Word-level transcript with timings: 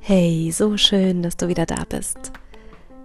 Hey, 0.00 0.50
so 0.52 0.76
schön, 0.76 1.22
dass 1.22 1.36
du 1.36 1.46
wieder 1.46 1.64
da 1.64 1.84
bist. 1.88 2.32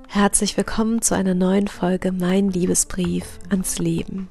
Herzlich 0.08 0.58
willkommen 0.58 1.04
zu 1.04 1.16
einer 1.16 1.36
neuen 1.36 1.68
Folge 1.68 2.12
Mein 2.12 2.50
Liebesbrief 2.50 3.38
ans 3.50 3.78
Leben. 3.78 4.30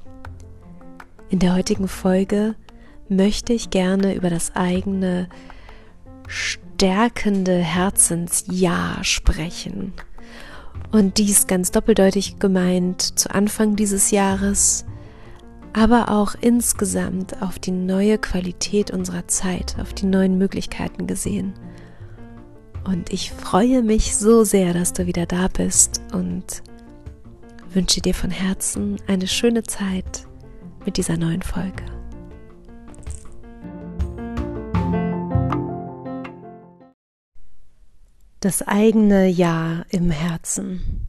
In 1.29 1.39
der 1.39 1.55
heutigen 1.55 1.87
Folge 1.87 2.55
möchte 3.07 3.53
ich 3.53 3.69
gerne 3.69 4.13
über 4.13 4.29
das 4.29 4.53
eigene 4.57 5.29
stärkende 6.27 7.55
Herzensja 7.55 9.01
sprechen. 9.01 9.93
Und 10.91 11.19
dies 11.19 11.47
ganz 11.47 11.71
doppeldeutig 11.71 12.39
gemeint 12.39 13.17
zu 13.17 13.33
Anfang 13.33 13.77
dieses 13.77 14.11
Jahres, 14.11 14.83
aber 15.73 16.09
auch 16.09 16.35
insgesamt 16.39 17.41
auf 17.41 17.59
die 17.59 17.71
neue 17.71 18.17
Qualität 18.17 18.91
unserer 18.91 19.27
Zeit, 19.27 19.75
auf 19.79 19.93
die 19.93 20.05
neuen 20.05 20.37
Möglichkeiten 20.37 21.07
gesehen. 21.07 21.53
Und 22.83 23.13
ich 23.13 23.31
freue 23.31 23.83
mich 23.83 24.15
so 24.15 24.43
sehr, 24.43 24.73
dass 24.73 24.93
du 24.93 25.05
wieder 25.05 25.25
da 25.25 25.47
bist 25.47 26.01
und 26.13 26.63
wünsche 27.73 28.01
dir 28.01 28.13
von 28.13 28.31
Herzen 28.31 28.97
eine 29.07 29.27
schöne 29.27 29.63
Zeit 29.63 30.25
mit 30.85 30.97
dieser 30.97 31.17
neuen 31.17 31.41
Folge. 31.41 31.83
Das 38.39 38.67
eigene 38.67 39.27
Ja 39.27 39.85
im 39.89 40.09
Herzen. 40.09 41.07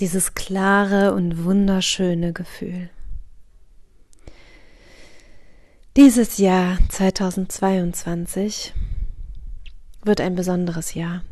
Dieses 0.00 0.34
klare 0.34 1.14
und 1.14 1.44
wunderschöne 1.44 2.34
Gefühl. 2.34 2.90
Dieses 5.96 6.38
Jahr 6.38 6.78
2022 6.88 8.72
wird 10.04 10.20
ein 10.20 10.36
besonderes 10.36 10.94
Jahr. 10.94 11.24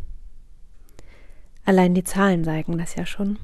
Allein 1.65 1.95
die 1.95 2.03
Zahlen 2.03 2.43
zeigen 2.43 2.77
das 2.77 2.97
ja 2.97 3.07
schon. 3.07 3.39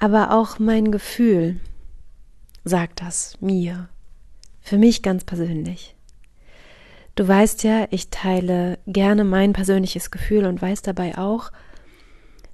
Aber 0.00 0.32
auch 0.32 0.58
mein 0.58 0.90
Gefühl 0.90 1.60
sagt 2.64 3.00
das 3.00 3.40
mir, 3.40 3.88
für 4.60 4.76
mich 4.76 5.02
ganz 5.02 5.22
persönlich. 5.22 5.94
Du 7.14 7.28
weißt 7.28 7.62
ja, 7.62 7.86
ich 7.90 8.10
teile 8.10 8.80
gerne 8.88 9.22
mein 9.22 9.52
persönliches 9.52 10.10
Gefühl 10.10 10.46
und 10.46 10.60
weiß 10.60 10.82
dabei 10.82 11.16
auch, 11.16 11.52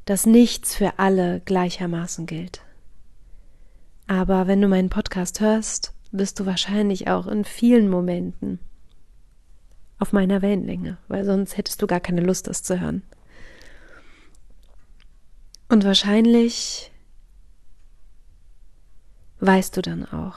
dass 0.04 0.26
nichts 0.26 0.74
für 0.74 0.98
alle 0.98 1.40
gleichermaßen 1.46 2.26
gilt. 2.26 2.60
Aber 4.06 4.46
wenn 4.46 4.60
du 4.60 4.68
meinen 4.68 4.90
Podcast 4.90 5.40
hörst, 5.40 5.94
bist 6.12 6.40
du 6.40 6.46
wahrscheinlich 6.46 7.08
auch 7.08 7.26
in 7.26 7.44
vielen 7.44 7.88
Momenten 7.88 8.58
auf 9.98 10.12
meiner 10.12 10.42
Wellenlänge, 10.42 10.98
weil 11.08 11.24
sonst 11.24 11.56
hättest 11.56 11.80
du 11.82 11.86
gar 11.86 12.00
keine 12.00 12.22
Lust, 12.22 12.46
das 12.46 12.62
zu 12.62 12.80
hören. 12.80 13.02
Und 15.68 15.84
wahrscheinlich 15.84 16.90
weißt 19.40 19.76
du 19.76 19.82
dann 19.82 20.04
auch, 20.04 20.36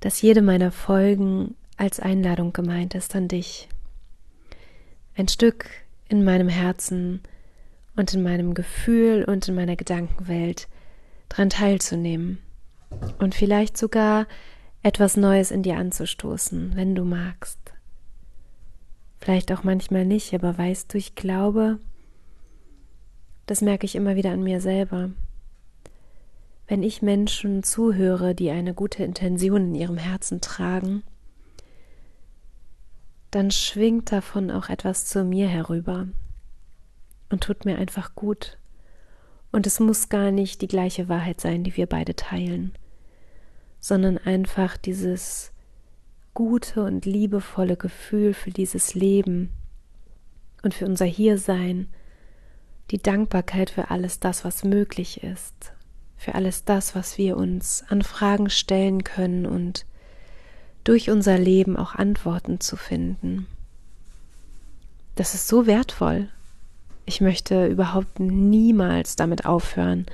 dass 0.00 0.20
jede 0.20 0.42
meiner 0.42 0.72
Folgen 0.72 1.54
als 1.76 2.00
Einladung 2.00 2.52
gemeint 2.52 2.94
ist 2.94 3.14
an 3.16 3.28
dich. 3.28 3.68
Ein 5.16 5.28
Stück 5.28 5.68
in 6.08 6.24
meinem 6.24 6.48
Herzen 6.48 7.20
und 7.96 8.12
in 8.14 8.22
meinem 8.22 8.54
Gefühl 8.54 9.24
und 9.24 9.48
in 9.48 9.54
meiner 9.54 9.76
Gedankenwelt 9.76 10.68
dran 11.28 11.50
teilzunehmen 11.50 12.38
und 13.18 13.34
vielleicht 13.34 13.76
sogar 13.76 14.26
etwas 14.82 15.16
Neues 15.16 15.50
in 15.50 15.62
dir 15.62 15.76
anzustoßen, 15.76 16.76
wenn 16.76 16.94
du 16.94 17.04
magst. 17.04 17.58
Vielleicht 19.20 19.52
auch 19.52 19.64
manchmal 19.64 20.04
nicht, 20.04 20.32
aber 20.34 20.56
weißt 20.56 20.92
du, 20.92 20.98
ich 20.98 21.14
glaube, 21.14 21.78
das 23.46 23.60
merke 23.60 23.86
ich 23.86 23.94
immer 23.94 24.14
wieder 24.14 24.30
an 24.30 24.42
mir 24.42 24.60
selber. 24.60 25.10
Wenn 26.66 26.82
ich 26.82 27.02
Menschen 27.02 27.62
zuhöre, 27.62 28.34
die 28.34 28.50
eine 28.50 28.74
gute 28.74 29.02
Intention 29.02 29.68
in 29.68 29.74
ihrem 29.74 29.96
Herzen 29.96 30.40
tragen, 30.40 31.02
dann 33.30 33.50
schwingt 33.50 34.12
davon 34.12 34.50
auch 34.50 34.68
etwas 34.68 35.06
zu 35.06 35.24
mir 35.24 35.48
herüber 35.48 36.08
und 37.30 37.42
tut 37.42 37.64
mir 37.64 37.78
einfach 37.78 38.14
gut. 38.14 38.58
Und 39.50 39.66
es 39.66 39.80
muss 39.80 40.08
gar 40.08 40.30
nicht 40.30 40.60
die 40.60 40.68
gleiche 40.68 41.08
Wahrheit 41.08 41.40
sein, 41.40 41.64
die 41.64 41.76
wir 41.76 41.86
beide 41.86 42.14
teilen, 42.14 42.72
sondern 43.80 44.18
einfach 44.18 44.76
dieses 44.76 45.52
gute 46.34 46.84
und 46.84 47.06
liebevolle 47.06 47.76
Gefühl 47.76 48.34
für 48.34 48.50
dieses 48.50 48.94
Leben 48.94 49.50
und 50.62 50.74
für 50.74 50.84
unser 50.84 51.06
Hiersein, 51.06 51.88
die 52.90 52.98
Dankbarkeit 52.98 53.70
für 53.70 53.90
alles 53.90 54.20
das, 54.20 54.44
was 54.44 54.64
möglich 54.64 55.22
ist, 55.22 55.72
für 56.16 56.34
alles 56.34 56.64
das, 56.64 56.94
was 56.94 57.18
wir 57.18 57.36
uns 57.36 57.84
an 57.88 58.02
Fragen 58.02 58.50
stellen 58.50 59.04
können 59.04 59.46
und 59.46 59.84
durch 60.84 61.10
unser 61.10 61.38
Leben 61.38 61.76
auch 61.76 61.94
Antworten 61.94 62.60
zu 62.60 62.76
finden. 62.76 63.46
Das 65.16 65.34
ist 65.34 65.48
so 65.48 65.66
wertvoll. 65.66 66.28
Ich 67.08 67.22
möchte 67.22 67.68
überhaupt 67.68 68.20
niemals 68.20 69.16
damit 69.16 69.46
aufhören, 69.46 70.04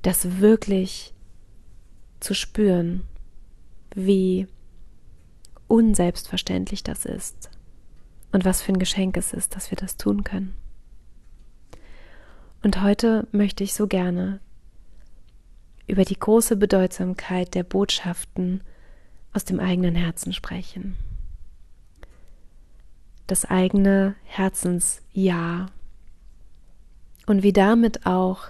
das 0.00 0.40
wirklich 0.40 1.12
zu 2.18 2.32
spüren, 2.32 3.02
wie 3.94 4.46
unselbstverständlich 5.66 6.82
das 6.82 7.04
ist 7.04 7.50
und 8.32 8.46
was 8.46 8.62
für 8.62 8.72
ein 8.72 8.78
Geschenk 8.78 9.18
es 9.18 9.34
ist, 9.34 9.54
dass 9.54 9.70
wir 9.70 9.76
das 9.76 9.98
tun 9.98 10.24
können. 10.24 10.54
Und 12.62 12.80
heute 12.82 13.28
möchte 13.30 13.62
ich 13.62 13.74
so 13.74 13.86
gerne 13.86 14.40
über 15.86 16.06
die 16.06 16.18
große 16.18 16.56
Bedeutsamkeit 16.56 17.54
der 17.54 17.64
Botschaften 17.64 18.62
aus 19.34 19.44
dem 19.44 19.60
eigenen 19.60 19.94
Herzen 19.94 20.32
sprechen. 20.32 20.96
Das 23.26 23.44
eigene 23.44 24.14
Herzensja 24.24 25.66
und 27.28 27.42
wie 27.42 27.52
damit 27.52 28.06
auch 28.06 28.44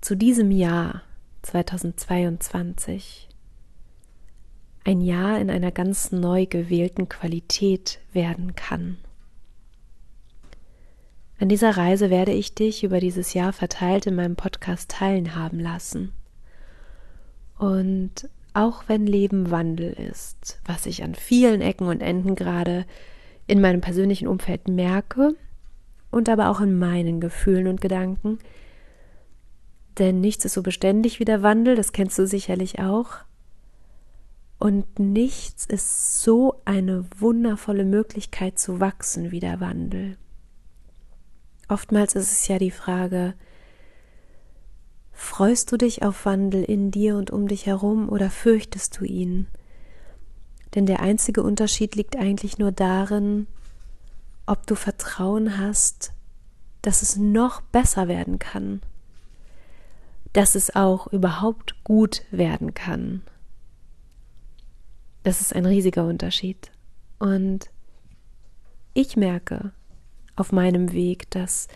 zu 0.00 0.16
diesem 0.16 0.50
Jahr 0.50 1.02
2022 1.42 3.28
ein 4.84 5.00
Jahr 5.00 5.38
in 5.38 5.50
einer 5.50 5.70
ganz 5.70 6.12
neu 6.12 6.46
gewählten 6.46 7.08
Qualität 7.08 8.00
werden 8.12 8.54
kann. 8.54 8.96
An 11.40 11.48
dieser 11.48 11.76
Reise 11.76 12.10
werde 12.10 12.32
ich 12.32 12.54
dich 12.54 12.82
über 12.84 13.00
dieses 13.00 13.34
Jahr 13.34 13.52
verteilt 13.52 14.06
in 14.06 14.14
meinem 14.14 14.34
Podcast 14.34 14.90
teilhaben 14.90 15.60
lassen. 15.60 16.12
Und 17.58 18.28
auch 18.54 18.84
wenn 18.88 19.06
Leben 19.06 19.50
Wandel 19.50 19.92
ist, 19.92 20.60
was 20.64 20.86
ich 20.86 21.04
an 21.04 21.14
vielen 21.14 21.60
Ecken 21.60 21.86
und 21.86 22.00
Enden 22.00 22.34
gerade 22.34 22.86
in 23.46 23.60
meinem 23.60 23.80
persönlichen 23.80 24.26
Umfeld 24.26 24.68
merke 24.68 25.34
und 26.10 26.28
aber 26.28 26.48
auch 26.50 26.60
in 26.60 26.78
meinen 26.78 27.20
Gefühlen 27.20 27.66
und 27.66 27.80
Gedanken, 27.80 28.38
denn 29.98 30.20
nichts 30.20 30.44
ist 30.44 30.54
so 30.54 30.62
beständig 30.62 31.18
wie 31.20 31.24
der 31.24 31.42
Wandel, 31.42 31.74
das 31.74 31.92
kennst 31.92 32.18
du 32.18 32.26
sicherlich 32.26 32.78
auch, 32.78 33.18
und 34.58 34.98
nichts 34.98 35.66
ist 35.66 36.22
so 36.22 36.60
eine 36.64 37.04
wundervolle 37.16 37.84
Möglichkeit 37.84 38.58
zu 38.58 38.80
wachsen 38.80 39.30
wie 39.30 39.40
der 39.40 39.60
Wandel. 39.60 40.16
Oftmals 41.68 42.16
ist 42.16 42.32
es 42.32 42.48
ja 42.48 42.58
die 42.58 42.72
Frage, 42.72 43.34
freust 45.12 45.70
du 45.70 45.76
dich 45.76 46.02
auf 46.02 46.24
Wandel 46.24 46.64
in 46.64 46.90
dir 46.90 47.16
und 47.16 47.30
um 47.30 47.46
dich 47.46 47.66
herum 47.66 48.08
oder 48.08 48.30
fürchtest 48.30 48.98
du 48.98 49.04
ihn? 49.04 49.46
Denn 50.74 50.86
der 50.86 51.00
einzige 51.00 51.42
Unterschied 51.42 51.94
liegt 51.94 52.16
eigentlich 52.16 52.58
nur 52.58 52.72
darin, 52.72 53.46
ob 54.48 54.66
du 54.66 54.74
Vertrauen 54.74 55.58
hast, 55.58 56.12
dass 56.82 57.02
es 57.02 57.16
noch 57.16 57.60
besser 57.60 58.08
werden 58.08 58.38
kann, 58.38 58.80
dass 60.32 60.54
es 60.54 60.74
auch 60.74 61.06
überhaupt 61.08 61.84
gut 61.84 62.22
werden 62.30 62.74
kann. 62.74 63.22
Das 65.22 65.40
ist 65.40 65.54
ein 65.54 65.66
riesiger 65.66 66.06
Unterschied. 66.06 66.70
Und 67.18 67.70
ich 68.94 69.16
merke 69.16 69.72
auf 70.36 70.52
meinem 70.52 70.92
Weg, 70.92 71.30
dass 71.30 71.68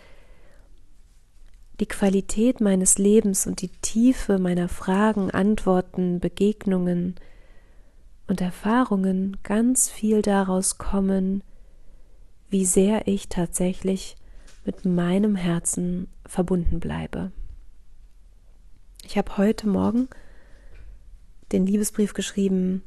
die 1.79 1.85
Qualität 1.85 2.61
meines 2.61 2.97
Lebens 2.97 3.45
und 3.45 3.61
die 3.61 3.69
Tiefe 3.69 4.39
meiner 4.39 4.69
Fragen, 4.69 5.31
Antworten, 5.31 6.19
Begegnungen 6.19 7.15
und 8.27 8.41
Erfahrungen 8.41 9.37
ganz 9.43 9.89
viel 9.89 10.21
daraus 10.21 10.77
kommen, 10.77 11.43
wie 12.53 12.65
sehr 12.65 13.07
ich 13.07 13.29
tatsächlich 13.29 14.15
mit 14.63 14.85
meinem 14.85 15.35
Herzen 15.35 16.07
verbunden 16.23 16.79
bleibe. 16.79 17.31
Ich 19.03 19.17
habe 19.17 19.37
heute 19.37 19.67
Morgen 19.67 20.07
den 21.51 21.65
Liebesbrief 21.65 22.13
geschrieben, 22.13 22.83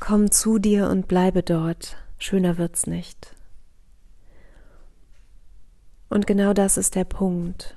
komm 0.00 0.30
zu 0.30 0.58
dir 0.58 0.88
und 0.88 1.08
bleibe 1.08 1.42
dort, 1.42 1.98
schöner 2.16 2.56
wird's 2.56 2.86
nicht. 2.86 3.36
Und 6.08 6.26
genau 6.26 6.54
das 6.54 6.78
ist 6.78 6.94
der 6.94 7.04
Punkt. 7.04 7.76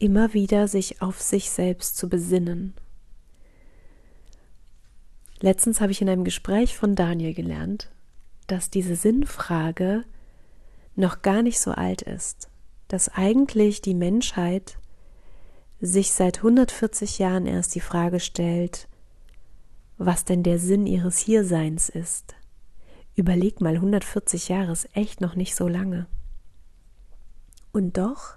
Immer 0.00 0.34
wieder 0.34 0.66
sich 0.66 1.00
auf 1.00 1.20
sich 1.20 1.48
selbst 1.48 1.96
zu 1.96 2.08
besinnen. 2.08 2.74
Letztens 5.38 5.80
habe 5.80 5.92
ich 5.92 6.02
in 6.02 6.08
einem 6.08 6.24
Gespräch 6.24 6.76
von 6.76 6.96
Daniel 6.96 7.34
gelernt, 7.34 7.88
dass 8.52 8.68
diese 8.68 8.96
Sinnfrage 8.96 10.04
noch 10.94 11.22
gar 11.22 11.42
nicht 11.42 11.58
so 11.58 11.70
alt 11.70 12.02
ist, 12.02 12.50
dass 12.86 13.08
eigentlich 13.08 13.80
die 13.80 13.94
Menschheit 13.94 14.76
sich 15.80 16.12
seit 16.12 16.36
140 16.38 17.18
Jahren 17.18 17.46
erst 17.46 17.74
die 17.74 17.80
Frage 17.80 18.20
stellt, 18.20 18.88
was 19.96 20.26
denn 20.26 20.42
der 20.42 20.58
Sinn 20.58 20.86
ihres 20.86 21.16
Hierseins 21.16 21.88
ist. 21.88 22.34
Überleg 23.16 23.62
mal, 23.62 23.76
140 23.76 24.50
Jahre 24.50 24.72
ist 24.72 24.94
echt 24.94 25.22
noch 25.22 25.34
nicht 25.34 25.54
so 25.54 25.66
lange. 25.66 26.06
Und 27.72 27.96
doch 27.96 28.34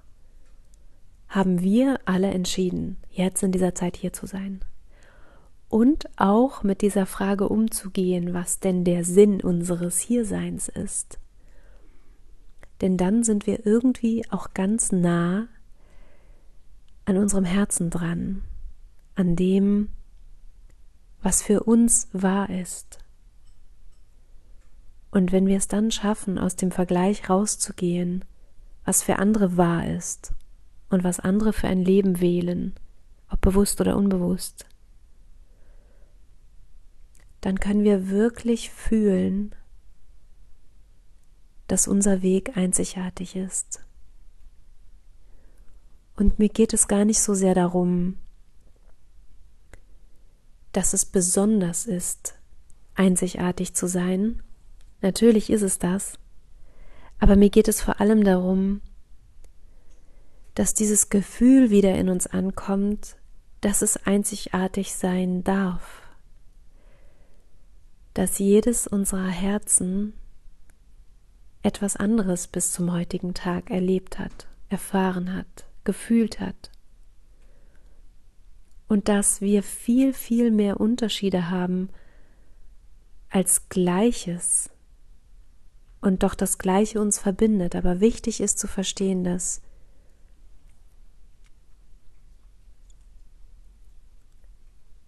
haben 1.28 1.60
wir 1.60 2.00
alle 2.06 2.32
entschieden, 2.32 2.96
jetzt 3.10 3.44
in 3.44 3.52
dieser 3.52 3.76
Zeit 3.76 3.98
hier 3.98 4.14
zu 4.14 4.28
sein. 4.28 4.64
Und 5.76 6.08
auch 6.16 6.64
mit 6.64 6.82
dieser 6.82 7.06
Frage 7.06 7.50
umzugehen, 7.50 8.34
was 8.34 8.62
denn 8.62 8.86
der 8.86 9.04
Sinn 9.04 9.42
unseres 9.42 10.00
Hierseins 10.00 10.70
ist. 10.70 11.20
Denn 12.80 12.96
dann 12.96 13.24
sind 13.24 13.46
wir 13.46 13.66
irgendwie 13.66 14.24
auch 14.32 14.54
ganz 14.54 14.94
nah 14.94 15.50
an 17.04 17.18
unserem 17.18 17.44
Herzen 17.44 17.90
dran, 17.90 18.42
an 19.16 19.36
dem, 19.36 19.90
was 21.22 21.42
für 21.42 21.64
uns 21.64 22.08
wahr 22.14 22.50
ist. 22.50 23.00
Und 25.12 25.34
wenn 25.34 25.46
wir 25.46 25.58
es 25.58 25.68
dann 25.68 25.92
schaffen, 25.92 26.40
aus 26.40 26.56
dem 26.56 26.72
Vergleich 26.72 27.30
rauszugehen, 27.30 28.24
was 28.86 29.04
für 29.04 29.20
andere 29.20 29.58
wahr 29.58 29.86
ist 29.94 30.34
und 30.90 31.04
was 31.04 31.20
andere 31.20 31.52
für 31.52 31.68
ein 31.68 31.84
Leben 31.84 32.22
wählen, 32.22 32.76
ob 33.30 33.42
bewusst 33.42 33.82
oder 33.82 33.98
unbewusst, 33.98 34.68
dann 37.46 37.60
können 37.60 37.84
wir 37.84 38.10
wirklich 38.10 38.72
fühlen, 38.72 39.54
dass 41.68 41.88
unser 41.88 42.24
Weg 42.24 42.58
einzigartig 42.58 43.36
ist. 43.36 43.86
Und 46.16 46.40
mir 46.40 46.50
geht 46.50 46.74
es 46.74 46.88
gar 46.88 47.06
nicht 47.06 47.20
so 47.20 47.36
sehr 47.36 47.54
darum, 47.54 48.18
dass 50.72 50.94
es 50.94 51.06
besonders 51.06 51.86
ist, 51.86 52.34
einzigartig 52.96 53.76
zu 53.76 53.86
sein. 53.88 54.42
Natürlich 55.02 55.52
ist 55.52 55.62
es 55.62 55.78
das. 55.78 56.18
Aber 57.20 57.36
mir 57.36 57.52
geht 57.52 57.68
es 57.68 57.80
vor 57.80 58.02
allem 58.02 58.24
darum, 58.24 58.82
dass 60.56 60.74
dieses 60.74 61.10
Gefühl 61.10 61.70
wieder 61.70 61.94
in 61.94 62.10
uns 62.10 62.26
ankommt, 62.26 63.18
dass 63.62 63.84
es 63.84 63.98
einzigartig 63.98 64.96
sein 64.96 65.44
darf, 65.44 66.05
dass 68.16 68.40
jedes 68.40 68.88
unserer 68.88 69.28
Herzen 69.28 70.14
etwas 71.62 71.96
anderes 71.98 72.48
bis 72.48 72.72
zum 72.72 72.92
heutigen 72.92 73.34
Tag 73.34 73.70
erlebt 73.70 74.20
hat, 74.20 74.48
erfahren 74.70 75.34
hat, 75.34 75.66
gefühlt 75.84 76.40
hat. 76.40 76.72
Und 78.88 79.10
dass 79.10 79.42
wir 79.42 79.64
viel, 79.64 80.14
viel 80.14 80.50
mehr 80.50 80.80
Unterschiede 80.80 81.50
haben 81.50 81.90
als 83.30 83.68
Gleiches 83.68 84.70
und 86.00 86.24
doch 86.24 86.36
das 86.36 86.58
Gleiche 86.58 87.02
uns 87.02 87.20
verbindet. 87.20 87.76
Aber 87.76 88.00
wichtig 88.00 88.40
ist 88.40 88.60
zu 88.60 88.68
verstehen, 88.68 89.26
dass 89.26 89.62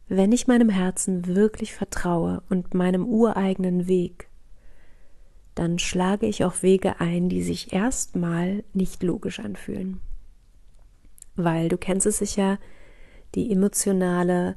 wenn 0.08 0.32
ich 0.32 0.48
meinem 0.48 0.70
Herzen 0.70 1.28
wirklich 1.28 1.74
vertraue 1.74 2.42
und 2.50 2.74
meinem 2.74 3.06
ureigenen 3.06 3.88
Weg, 3.88 4.30
dann 5.54 5.80
schlage 5.80 6.28
ich 6.28 6.46
auch 6.46 6.62
Wege 6.62 7.00
ein, 7.00 7.30
die 7.30 7.42
sich 7.42 7.74
erstmal 7.74 8.64
nicht 8.74 9.04
logisch 9.04 9.40
anfühlen. 9.40 10.00
Weil 11.36 11.68
du 11.68 11.78
kennst 11.78 12.06
es 12.06 12.20
sicher, 12.20 12.60
die 13.36 13.52
emotionale 13.52 14.56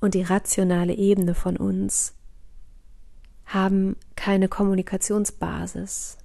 und 0.00 0.14
die 0.14 0.22
rationale 0.22 0.94
Ebene 0.94 1.34
von 1.34 1.56
uns 1.56 2.14
haben 3.46 3.96
keine 4.14 4.48
Kommunikationsbasis. 4.48 6.18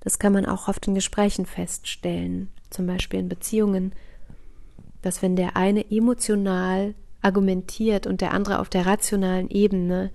Das 0.00 0.18
kann 0.18 0.32
man 0.32 0.46
auch 0.46 0.68
oft 0.68 0.86
in 0.86 0.94
Gesprächen 0.94 1.44
feststellen, 1.44 2.50
zum 2.70 2.86
Beispiel 2.86 3.20
in 3.20 3.28
Beziehungen, 3.28 3.92
dass 5.02 5.22
wenn 5.22 5.36
der 5.36 5.56
eine 5.56 5.90
emotional 5.90 6.94
argumentiert 7.22 8.06
und 8.06 8.20
der 8.20 8.32
andere 8.32 8.58
auf 8.60 8.68
der 8.68 8.86
rationalen 8.86 9.50
Ebene 9.50 10.10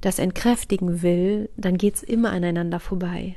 das 0.00 0.18
entkräftigen 0.18 1.02
will, 1.02 1.50
dann 1.56 1.76
geht's 1.76 2.02
immer 2.02 2.30
aneinander 2.30 2.80
vorbei. 2.80 3.36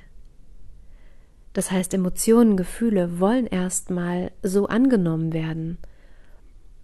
Das 1.53 1.71
heißt, 1.71 1.93
Emotionen, 1.93 2.55
Gefühle 2.55 3.19
wollen 3.19 3.47
erstmal 3.47 4.31
so 4.41 4.67
angenommen 4.67 5.33
werden 5.33 5.77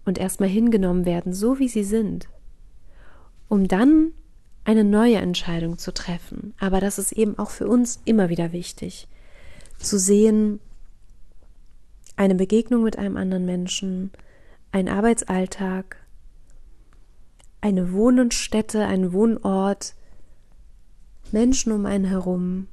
und 0.04 0.18
erstmal 0.18 0.48
hingenommen 0.48 1.04
werden, 1.06 1.32
so 1.32 1.58
wie 1.58 1.68
sie 1.68 1.84
sind, 1.84 2.28
um 3.48 3.68
dann 3.68 4.12
eine 4.64 4.84
neue 4.84 5.16
Entscheidung 5.16 5.78
zu 5.78 5.94
treffen. 5.94 6.52
Aber 6.58 6.80
das 6.80 6.98
ist 6.98 7.12
eben 7.12 7.38
auch 7.38 7.50
für 7.50 7.66
uns 7.66 8.02
immer 8.04 8.28
wieder 8.28 8.52
wichtig, 8.52 9.08
zu 9.78 9.98
sehen, 9.98 10.60
eine 12.16 12.34
Begegnung 12.34 12.82
mit 12.82 12.98
einem 12.98 13.16
anderen 13.16 13.46
Menschen, 13.46 14.10
ein 14.72 14.88
Arbeitsalltag, 14.88 15.96
eine 17.60 17.92
Wohnungsstätte, 17.92 18.86
ein 18.86 19.12
Wohnort, 19.12 19.94
Menschen 21.32 21.72
um 21.72 21.86
einen 21.86 22.04
herum, 22.04 22.68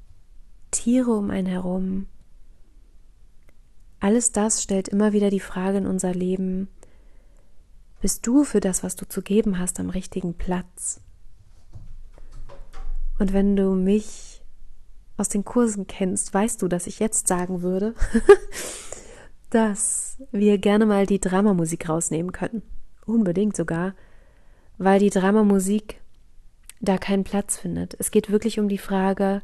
Tiere 0.72 1.12
um 1.12 1.32
einen 1.32 1.48
herum. 1.48 2.08
Alles 4.00 4.32
das 4.32 4.62
stellt 4.62 4.88
immer 4.88 5.14
wieder 5.14 5.30
die 5.30 5.40
Frage 5.40 5.78
in 5.80 5.88
unser 5.88 6.14
Leben, 6.14 6.68
bist 8.02 8.28
du 8.28 8.44
für 8.44 8.60
das, 8.60 8.84
was 8.84 8.96
du 8.96 9.08
zu 9.08 9.22
geben 9.22 9.58
hast, 9.58 9.80
am 9.80 9.90
richtigen 9.90 10.36
Platz? 10.36 11.02
Und 13.18 13.34
wenn 13.34 13.56
du 13.56 13.74
mich 13.74 14.42
aus 15.18 15.30
den 15.30 15.46
Kursen 15.46 15.88
kennst, 15.88 16.34
weißt 16.34 16.62
du, 16.62 16.68
dass 16.68 16.88
ich 16.88 17.00
jetzt 17.00 17.28
sagen 17.28 17.62
würde, 17.62 17.96
dass 19.50 20.18
wir 20.32 20.58
gerne 20.58 20.86
mal 20.86 21.06
die 21.06 21.20
Dramamusik 21.20 21.88
rausnehmen 21.90 22.32
können. 22.32 22.62
Unbedingt 23.06 23.56
sogar, 23.56 23.94
weil 24.78 25.00
die 25.00 25.10
Dramamusik 25.10 26.02
da 26.82 26.98
keinen 26.98 27.24
Platz 27.24 27.58
findet. 27.58 27.96
Es 28.00 28.12
geht 28.12 28.30
wirklich 28.30 28.60
um 28.60 28.68
die 28.68 28.78
Frage, 28.78 29.42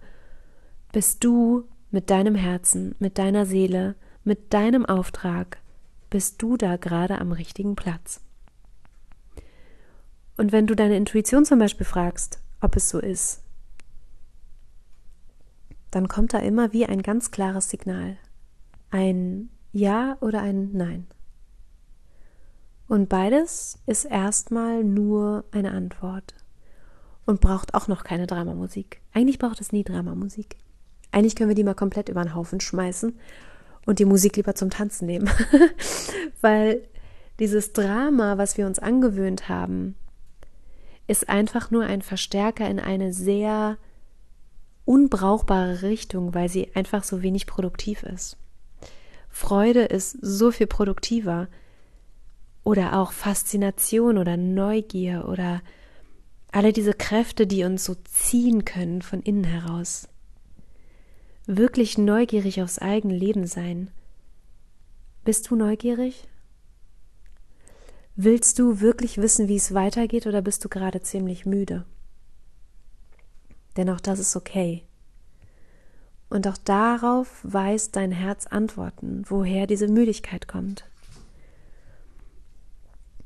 bist 0.91 1.23
du 1.23 1.65
mit 1.89 2.09
deinem 2.09 2.35
Herzen, 2.35 2.95
mit 2.99 3.17
deiner 3.17 3.45
Seele, 3.45 3.95
mit 4.23 4.53
deinem 4.53 4.85
Auftrag, 4.85 5.59
bist 6.09 6.41
du 6.41 6.57
da 6.57 6.77
gerade 6.77 7.19
am 7.19 7.31
richtigen 7.31 7.75
Platz? 7.75 8.21
Und 10.37 10.51
wenn 10.51 10.67
du 10.67 10.75
deine 10.75 10.97
Intuition 10.97 11.45
zum 11.45 11.59
Beispiel 11.59 11.85
fragst, 11.85 12.39
ob 12.61 12.75
es 12.75 12.89
so 12.89 12.99
ist, 12.99 13.43
dann 15.89 16.07
kommt 16.07 16.33
da 16.33 16.39
immer 16.39 16.73
wie 16.73 16.85
ein 16.85 17.01
ganz 17.01 17.31
klares 17.31 17.69
Signal. 17.69 18.17
Ein 18.89 19.49
Ja 19.71 20.17
oder 20.21 20.41
ein 20.41 20.71
Nein. 20.73 21.07
Und 22.87 23.07
beides 23.07 23.79
ist 23.85 24.05
erstmal 24.05 24.83
nur 24.83 25.45
eine 25.51 25.71
Antwort 25.71 26.35
und 27.25 27.39
braucht 27.39 27.73
auch 27.73 27.87
noch 27.87 28.03
keine 28.03 28.27
Dramamusik. 28.27 29.01
Eigentlich 29.13 29.39
braucht 29.39 29.61
es 29.61 29.71
nie 29.71 29.83
Dramamusik. 29.83 30.57
Eigentlich 31.11 31.35
können 31.35 31.49
wir 31.49 31.55
die 31.55 31.63
mal 31.63 31.73
komplett 31.73 32.09
über 32.09 32.23
den 32.23 32.35
Haufen 32.35 32.59
schmeißen 32.59 33.17
und 33.85 33.99
die 33.99 34.05
Musik 34.05 34.35
lieber 34.35 34.55
zum 34.55 34.69
Tanzen 34.69 35.05
nehmen. 35.05 35.29
Weil 36.41 36.81
dieses 37.39 37.73
Drama, 37.73 38.37
was 38.37 38.57
wir 38.57 38.67
uns 38.67 38.79
angewöhnt 38.79 39.47
haben, 39.47 39.95
ist 41.07 41.29
einfach 41.29 41.71
nur 41.71 41.83
ein 41.83 42.01
Verstärker 42.01 42.69
in 42.69 42.79
eine 42.79 43.13
sehr 43.13 43.77
unbrauchbare 44.85 45.81
Richtung, 45.81 46.33
weil 46.33 46.49
sie 46.49 46.75
einfach 46.75 47.03
so 47.03 47.21
wenig 47.21 47.47
produktiv 47.47 48.03
ist. 48.03 48.37
Freude 49.31 49.85
ist 49.85 50.17
so 50.21 50.51
viel 50.51 50.67
produktiver. 50.67 51.47
Oder 52.63 52.99
auch 52.99 53.11
Faszination 53.11 54.17
oder 54.17 54.37
Neugier 54.37 55.27
oder 55.27 55.61
alle 56.51 56.73
diese 56.73 56.93
Kräfte, 56.93 57.47
die 57.47 57.63
uns 57.63 57.85
so 57.85 57.95
ziehen 58.03 58.65
können 58.65 59.01
von 59.01 59.21
innen 59.21 59.45
heraus. 59.45 60.07
Wirklich 61.47 61.97
neugierig 61.97 62.61
aufs 62.61 62.77
eigene 62.77 63.15
Leben 63.15 63.47
sein. 63.47 63.89
Bist 65.23 65.49
du 65.49 65.55
neugierig? 65.55 66.27
Willst 68.15 68.59
du 68.59 68.81
wirklich 68.81 69.17
wissen, 69.17 69.47
wie 69.47 69.55
es 69.55 69.73
weitergeht 69.73 70.27
oder 70.27 70.41
bist 70.41 70.63
du 70.63 70.69
gerade 70.69 71.01
ziemlich 71.01 71.45
müde? 71.45 71.85
Denn 73.77 73.89
auch 73.89 74.01
das 74.01 74.19
ist 74.19 74.35
okay. 74.35 74.83
Und 76.31 76.47
auch 76.47 76.55
darauf 76.55 77.41
weiß 77.43 77.91
dein 77.91 78.13
Herz 78.13 78.47
Antworten, 78.47 79.25
woher 79.27 79.67
diese 79.67 79.89
Müdigkeit 79.89 80.47
kommt. 80.47 80.85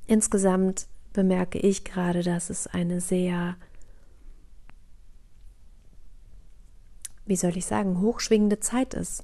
Insgesamt 0.07 0.87
bemerke 1.13 1.59
ich 1.59 1.83
gerade, 1.83 2.23
dass 2.23 2.49
es 2.49 2.65
eine 2.65 3.01
sehr, 3.01 3.57
wie 7.27 7.35
soll 7.35 7.55
ich 7.55 7.67
sagen, 7.67 8.01
hochschwingende 8.01 8.59
Zeit 8.59 8.95
ist. 8.95 9.23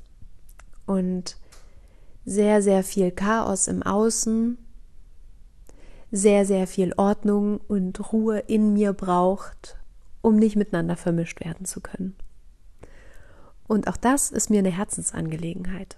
Und 0.85 1.37
sehr, 2.23 2.61
sehr 2.61 2.83
viel 2.83 3.09
Chaos 3.09 3.67
im 3.67 3.81
Außen, 3.81 4.59
sehr, 6.11 6.45
sehr 6.45 6.67
viel 6.67 6.93
Ordnung 6.97 7.59
und 7.67 8.13
Ruhe 8.13 8.37
in 8.41 8.73
mir 8.73 8.93
braucht, 8.93 9.75
um 10.21 10.35
nicht 10.35 10.55
miteinander 10.55 10.97
vermischt 10.97 11.43
werden 11.43 11.65
zu 11.65 11.81
können. 11.81 12.15
Und 13.71 13.87
auch 13.87 13.95
das 13.95 14.31
ist 14.31 14.49
mir 14.49 14.59
eine 14.59 14.75
Herzensangelegenheit. 14.75 15.95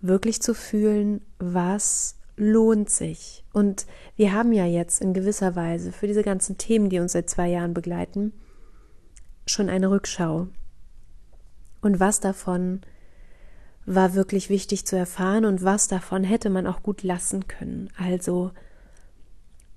Wirklich 0.00 0.40
zu 0.40 0.54
fühlen, 0.54 1.20
was 1.38 2.16
lohnt 2.34 2.88
sich. 2.88 3.44
Und 3.52 3.84
wir 4.16 4.32
haben 4.32 4.54
ja 4.54 4.64
jetzt 4.64 5.02
in 5.02 5.12
gewisser 5.12 5.54
Weise 5.54 5.92
für 5.92 6.06
diese 6.06 6.22
ganzen 6.22 6.56
Themen, 6.56 6.88
die 6.88 6.98
uns 6.98 7.12
seit 7.12 7.28
zwei 7.28 7.48
Jahren 7.48 7.74
begleiten, 7.74 8.32
schon 9.44 9.68
eine 9.68 9.90
Rückschau. 9.90 10.46
Und 11.82 12.00
was 12.00 12.20
davon 12.20 12.80
war 13.84 14.14
wirklich 14.14 14.48
wichtig 14.48 14.86
zu 14.86 14.96
erfahren 14.96 15.44
und 15.44 15.62
was 15.62 15.88
davon 15.88 16.24
hätte 16.24 16.48
man 16.48 16.66
auch 16.66 16.82
gut 16.82 17.02
lassen 17.02 17.48
können. 17.48 17.90
Also 17.98 18.50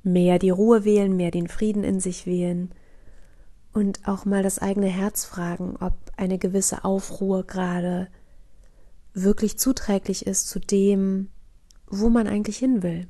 mehr 0.01 0.39
die 0.39 0.49
Ruhe 0.49 0.85
wählen, 0.85 1.13
mehr 1.17 1.31
den 1.31 1.49
Frieden 1.49 1.83
in 1.83 1.99
sich 1.99 2.25
wählen 2.25 2.73
und 3.75 4.07
auch 4.07 4.23
mal 4.23 4.41
das 4.41 4.59
eigene 4.59 4.87
Herz 4.87 5.25
fragen, 5.25 5.75
ob 5.81 5.93
eine 6.15 6.37
gewisse 6.37 6.85
Aufruhr 6.85 7.45
gerade 7.45 8.07
wirklich 9.13 9.59
zuträglich 9.59 10.25
ist 10.25 10.47
zu 10.47 10.59
dem, 10.59 11.29
wo 11.87 12.09
man 12.09 12.25
eigentlich 12.25 12.57
hin 12.57 12.83
will. 12.83 13.07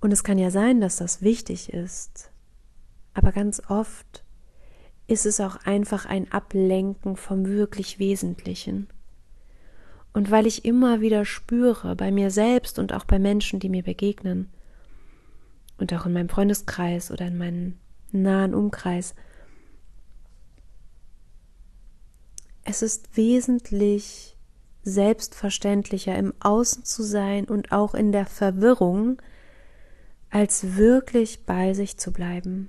Und 0.00 0.14
es 0.14 0.24
kann 0.24 0.38
ja 0.38 0.50
sein, 0.50 0.80
dass 0.80 0.96
das 0.96 1.20
wichtig 1.20 1.74
ist, 1.74 2.30
aber 3.12 3.32
ganz 3.32 3.60
oft 3.68 4.24
ist 5.06 5.26
es 5.26 5.40
auch 5.40 5.56
einfach 5.56 6.06
ein 6.06 6.32
Ablenken 6.32 7.16
vom 7.16 7.46
wirklich 7.46 7.98
Wesentlichen. 7.98 8.88
Und 10.14 10.30
weil 10.30 10.46
ich 10.46 10.64
immer 10.64 11.02
wieder 11.02 11.26
spüre, 11.26 11.96
bei 11.96 12.10
mir 12.10 12.30
selbst 12.30 12.78
und 12.78 12.94
auch 12.94 13.04
bei 13.04 13.18
Menschen, 13.18 13.60
die 13.60 13.68
mir 13.68 13.82
begegnen, 13.82 14.50
und 15.76 15.92
auch 15.92 16.06
in 16.06 16.14
meinem 16.14 16.30
Freundeskreis 16.30 17.10
oder 17.10 17.26
in 17.26 17.36
meinem 17.36 17.74
nahen 18.12 18.54
Umkreis, 18.54 19.14
es 22.64 22.82
ist 22.82 23.16
wesentlich 23.16 24.36
selbstverständlicher 24.82 26.16
im 26.16 26.34
Außen 26.40 26.84
zu 26.84 27.02
sein 27.02 27.46
und 27.46 27.72
auch 27.72 27.94
in 27.94 28.12
der 28.12 28.26
Verwirrung, 28.26 29.20
als 30.30 30.76
wirklich 30.76 31.44
bei 31.44 31.74
sich 31.74 31.98
zu 31.98 32.12
bleiben. 32.12 32.68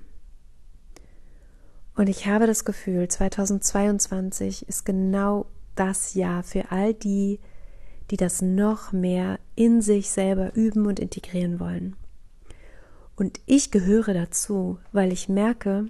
Und 1.96 2.08
ich 2.08 2.26
habe 2.26 2.46
das 2.46 2.64
Gefühl, 2.64 3.08
2022 3.08 4.68
ist 4.68 4.84
genau 4.84 5.46
das 5.74 6.14
Jahr 6.14 6.44
für 6.44 6.70
all 6.70 6.94
die, 6.94 7.40
die 8.10 8.16
das 8.16 8.40
noch 8.40 8.92
mehr 8.92 9.38
in 9.56 9.82
sich 9.82 10.10
selber 10.10 10.54
üben 10.54 10.86
und 10.86 11.00
integrieren 11.00 11.58
wollen. 11.58 11.96
Und 13.18 13.40
ich 13.46 13.72
gehöre 13.72 14.14
dazu, 14.14 14.78
weil 14.92 15.12
ich 15.12 15.28
merke, 15.28 15.86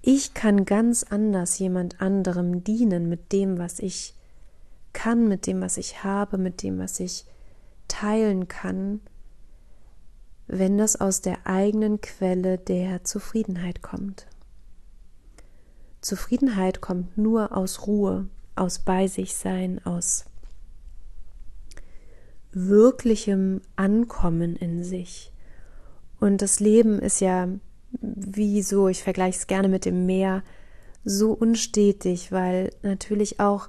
ich 0.00 0.32
kann 0.32 0.64
ganz 0.64 1.02
anders 1.02 1.58
jemand 1.58 2.00
anderem 2.00 2.62
dienen 2.62 3.08
mit 3.08 3.32
dem, 3.32 3.58
was 3.58 3.80
ich 3.80 4.14
kann, 4.92 5.26
mit 5.26 5.48
dem, 5.48 5.60
was 5.60 5.76
ich 5.76 6.04
habe, 6.04 6.38
mit 6.38 6.62
dem, 6.62 6.78
was 6.78 7.00
ich 7.00 7.24
teilen 7.88 8.46
kann, 8.46 9.00
wenn 10.46 10.78
das 10.78 11.00
aus 11.00 11.20
der 11.20 11.48
eigenen 11.48 12.00
Quelle 12.00 12.58
der 12.58 13.02
Zufriedenheit 13.02 13.82
kommt. 13.82 14.28
Zufriedenheit 16.00 16.80
kommt 16.80 17.18
nur 17.18 17.56
aus 17.56 17.88
Ruhe, 17.88 18.28
aus 18.54 18.78
bei 18.78 19.08
sich 19.08 19.34
sein, 19.34 19.84
aus 19.84 20.26
wirklichem 22.52 23.62
Ankommen 23.74 24.54
in 24.54 24.84
sich. 24.84 25.32
Und 26.20 26.42
das 26.42 26.60
Leben 26.60 26.98
ist 26.98 27.20
ja 27.20 27.48
wie 28.00 28.62
so, 28.62 28.88
ich 28.88 29.02
vergleiche 29.02 29.38
es 29.38 29.46
gerne 29.46 29.68
mit 29.68 29.84
dem 29.84 30.06
Meer, 30.06 30.42
so 31.04 31.32
unstetig, 31.32 32.32
weil 32.32 32.72
natürlich 32.82 33.38
auch 33.38 33.68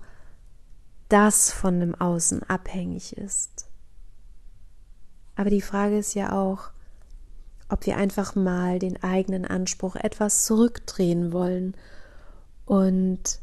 das 1.10 1.51
von 1.51 1.80
dem 1.80 1.96
Außen 1.96 2.44
abhängig 2.44 3.16
ist. 3.18 3.68
Aber 5.36 5.50
die 5.50 5.62
Frage 5.62 5.98
ist 5.98 6.16
ja 6.16 6.32
auch, 6.32 6.72
ob 7.70 7.86
wir 7.86 7.98
einfach 7.98 8.36
mal 8.36 8.80
den 8.80 9.01
eigenen 9.04 9.46
Anspruch 9.46 9.96
etwas 9.96 10.46
zurückdrehen 10.46 11.32
wollen 11.32 11.75
und 12.66 13.39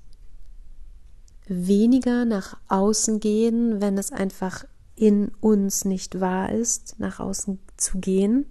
weniger 1.47 2.25
nach 2.25 2.57
außen 2.69 3.21
gehen, 3.21 3.81
wenn 3.81 3.99
es 3.99 4.13
einfach 4.13 4.65
in 4.97 5.29
uns 5.41 5.85
nicht 5.85 6.21
wahr 6.21 6.51
ist, 6.51 6.99
nach 6.99 7.21
außen 7.21 7.59
zu 7.77 7.99
gehen, 7.99 8.47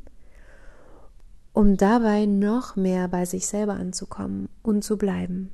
um 1.53 1.77
dabei 1.77 2.25
noch 2.25 2.75
mehr 2.75 3.07
bei 3.07 3.25
sich 3.25 3.48
selber 3.48 3.74
anzukommen 3.74 4.50
und 4.62 4.83
zu 4.83 4.98
bleiben 4.98 5.53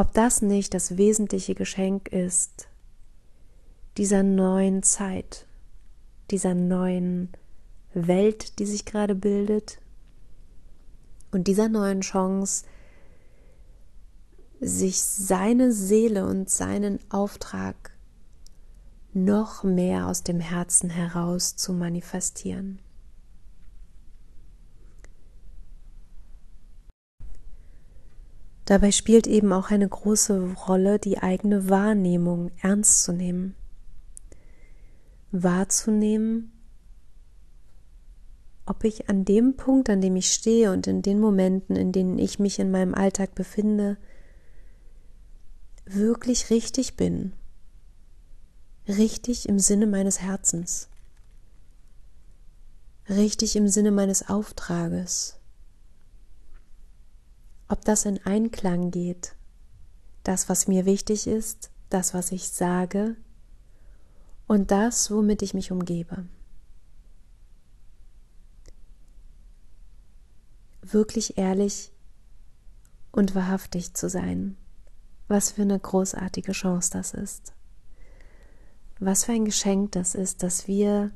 ob 0.00 0.14
das 0.14 0.40
nicht 0.40 0.72
das 0.72 0.96
wesentliche 0.96 1.54
Geschenk 1.54 2.08
ist 2.08 2.68
dieser 3.98 4.22
neuen 4.22 4.82
Zeit, 4.82 5.46
dieser 6.30 6.54
neuen 6.54 7.28
Welt, 7.92 8.58
die 8.58 8.64
sich 8.64 8.86
gerade 8.86 9.14
bildet 9.14 9.78
und 11.32 11.48
dieser 11.48 11.68
neuen 11.68 12.00
Chance, 12.00 12.64
sich 14.58 15.02
seine 15.02 15.70
Seele 15.70 16.24
und 16.26 16.48
seinen 16.48 16.98
Auftrag 17.10 17.90
noch 19.12 19.64
mehr 19.64 20.06
aus 20.06 20.22
dem 20.22 20.40
Herzen 20.40 20.88
heraus 20.88 21.56
zu 21.56 21.74
manifestieren. 21.74 22.78
Dabei 28.70 28.92
spielt 28.92 29.26
eben 29.26 29.52
auch 29.52 29.72
eine 29.72 29.88
große 29.88 30.52
Rolle, 30.68 31.00
die 31.00 31.18
eigene 31.18 31.68
Wahrnehmung 31.68 32.52
ernst 32.62 33.02
zu 33.02 33.12
nehmen. 33.12 33.56
Wahrzunehmen, 35.32 36.52
ob 38.66 38.84
ich 38.84 39.08
an 39.08 39.24
dem 39.24 39.56
Punkt, 39.56 39.90
an 39.90 40.00
dem 40.00 40.14
ich 40.14 40.32
stehe 40.32 40.70
und 40.70 40.86
in 40.86 41.02
den 41.02 41.18
Momenten, 41.18 41.74
in 41.74 41.90
denen 41.90 42.20
ich 42.20 42.38
mich 42.38 42.60
in 42.60 42.70
meinem 42.70 42.94
Alltag 42.94 43.34
befinde, 43.34 43.96
wirklich 45.84 46.50
richtig 46.50 46.96
bin. 46.96 47.32
Richtig 48.86 49.48
im 49.48 49.58
Sinne 49.58 49.88
meines 49.88 50.20
Herzens. 50.20 50.88
Richtig 53.08 53.56
im 53.56 53.66
Sinne 53.66 53.90
meines 53.90 54.28
Auftrages 54.28 55.39
ob 57.70 57.84
das 57.84 58.04
in 58.04 58.18
Einklang 58.26 58.90
geht, 58.90 59.36
das, 60.24 60.48
was 60.48 60.66
mir 60.66 60.86
wichtig 60.86 61.28
ist, 61.28 61.70
das, 61.88 62.14
was 62.14 62.32
ich 62.32 62.48
sage 62.48 63.16
und 64.48 64.72
das, 64.72 65.10
womit 65.10 65.40
ich 65.42 65.54
mich 65.54 65.70
umgebe. 65.70 66.26
Wirklich 70.82 71.38
ehrlich 71.38 71.92
und 73.12 73.36
wahrhaftig 73.36 73.94
zu 73.94 74.08
sein. 74.08 74.56
Was 75.28 75.52
für 75.52 75.62
eine 75.62 75.78
großartige 75.78 76.50
Chance 76.50 76.90
das 76.92 77.14
ist. 77.14 77.54
Was 78.98 79.24
für 79.24 79.32
ein 79.32 79.44
Geschenk 79.44 79.92
das 79.92 80.16
ist, 80.16 80.42
dass 80.42 80.66
wir 80.66 81.12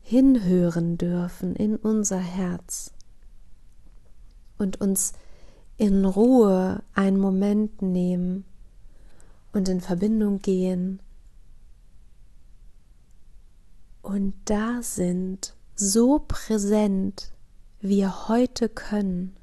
hinhören 0.00 0.96
dürfen 0.96 1.56
in 1.56 1.74
unser 1.74 2.20
Herz 2.20 2.92
und 4.56 4.80
uns 4.80 5.12
in 5.80 6.04
Ruhe 6.04 6.82
einen 6.94 7.18
Moment 7.18 7.82
nehmen 7.82 8.44
und 9.52 9.68
in 9.68 9.80
Verbindung 9.80 10.40
gehen 10.40 11.00
und 14.02 14.34
da 14.44 14.82
sind, 14.82 15.54
so 15.74 16.18
präsent 16.18 17.32
wir 17.80 18.28
heute 18.28 18.68
können. 18.68 19.36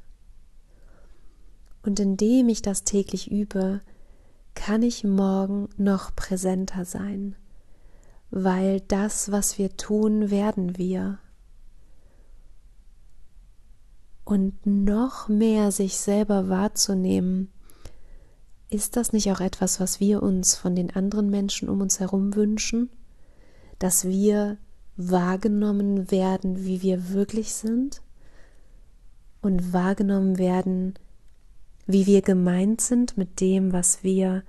Und 1.84 2.00
indem 2.00 2.50
ich 2.50 2.62
das 2.62 2.84
täglich 2.84 3.32
übe, 3.32 3.82
kann 4.54 4.84
ich 4.84 5.04
morgen 5.04 5.70
noch 5.78 6.16
präsenter 6.16 6.86
sein 6.86 7.36
weil 8.30 8.82
das, 8.82 9.32
was 9.32 9.58
wir 9.58 9.78
tun, 9.78 10.30
werden 10.30 10.78
wir. 10.78 11.20
Und 14.28 14.66
noch 14.66 15.30
mehr 15.30 15.72
sich 15.72 15.96
selber 15.96 16.50
wahrzunehmen, 16.50 17.50
ist 18.70 18.98
das 18.98 19.14
nicht 19.14 19.32
auch 19.32 19.40
etwas, 19.40 19.80
was 19.80 20.02
wir 20.02 20.22
uns 20.22 20.54
von 20.54 20.76
den 20.76 20.94
anderen 20.94 21.30
Menschen 21.30 21.70
um 21.70 21.80
uns 21.80 22.02
herum 22.02 22.36
wünschen? 22.36 22.90
Dass 23.80 24.04
wir 24.04 24.58
wahrgenommen 24.98 26.12
werden, 26.12 26.66
wie 26.66 26.82
wir 26.82 27.12
wirklich 27.14 27.54
sind? 27.54 28.02
Und 29.42 29.72
wahrgenommen 29.72 30.38
werden, 30.38 30.96
wie 31.86 32.06
wir 32.06 32.22
gemeint 32.22 32.82
sind 32.82 33.18
mit 33.18 33.40
dem, 33.40 33.72
was 33.72 34.04
wir 34.04 34.44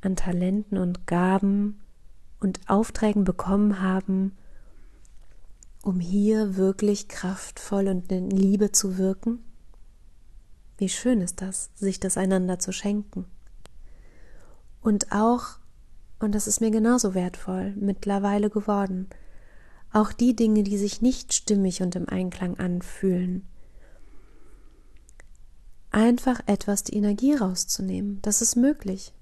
an 0.00 0.16
Talenten 0.16 0.76
und 0.76 1.06
Gaben 1.06 1.78
und 2.40 2.58
Aufträgen 2.68 3.22
bekommen 3.22 3.80
haben, 3.80 4.32
um 5.88 6.00
hier 6.00 6.56
wirklich 6.56 7.08
kraftvoll 7.08 7.88
und 7.88 8.12
in 8.12 8.28
Liebe 8.28 8.72
zu 8.72 8.98
wirken? 8.98 9.42
Wie 10.76 10.90
schön 10.90 11.22
ist 11.22 11.40
das, 11.40 11.70
sich 11.76 11.98
das 11.98 12.18
einander 12.18 12.58
zu 12.58 12.72
schenken. 12.72 13.24
Und 14.82 15.12
auch, 15.12 15.58
und 16.18 16.34
das 16.34 16.46
ist 16.46 16.60
mir 16.60 16.70
genauso 16.70 17.14
wertvoll, 17.14 17.72
mittlerweile 17.74 18.50
geworden, 18.50 19.08
auch 19.90 20.12
die 20.12 20.36
Dinge, 20.36 20.62
die 20.62 20.76
sich 20.76 21.00
nicht 21.00 21.32
stimmig 21.32 21.80
und 21.80 21.96
im 21.96 22.06
Einklang 22.06 22.58
anfühlen, 22.58 23.48
einfach 25.90 26.42
etwas 26.44 26.84
die 26.84 26.96
Energie 26.96 27.32
rauszunehmen. 27.32 28.20
Das 28.20 28.42
ist 28.42 28.56
möglich, 28.56 29.14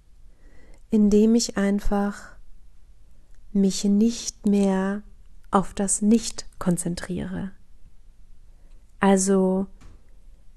indem 0.91 1.37
ich 1.37 1.57
einfach 1.57 2.35
mich 3.53 3.85
nicht 3.85 4.47
mehr 4.47 5.05
auf 5.51 5.75
das 5.75 6.03
Nicht 6.03 6.47
konzentriere. 6.59 7.53
Also 9.01 9.67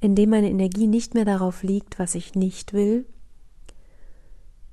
indem 0.02 0.30
meine 0.30 0.50
Energie 0.50 0.88
nicht 0.88 1.14
mehr 1.14 1.26
darauf 1.26 1.64
liegt, 1.64 2.00
was 2.00 2.16
ich 2.16 2.36
nicht 2.36 2.74
will, 2.74 3.06